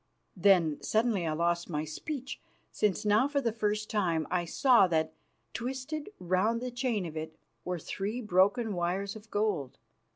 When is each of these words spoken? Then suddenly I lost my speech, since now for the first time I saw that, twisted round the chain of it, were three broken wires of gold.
Then 0.35 0.81
suddenly 0.81 1.27
I 1.27 1.33
lost 1.33 1.69
my 1.69 1.85
speech, 1.85 2.41
since 2.71 3.05
now 3.05 3.27
for 3.27 3.39
the 3.39 3.51
first 3.51 3.87
time 3.87 4.25
I 4.31 4.45
saw 4.45 4.87
that, 4.87 5.13
twisted 5.53 6.09
round 6.17 6.59
the 6.59 6.71
chain 6.71 7.05
of 7.05 7.15
it, 7.15 7.37
were 7.63 7.77
three 7.77 8.19
broken 8.19 8.73
wires 8.73 9.15
of 9.15 9.29
gold. 9.29 9.77